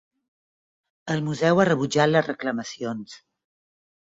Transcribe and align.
El 1.15 1.21
museu 1.27 1.61
ha 1.61 1.67
rebutjat 1.71 2.11
les 2.15 2.27
reclamacions. 2.31 3.15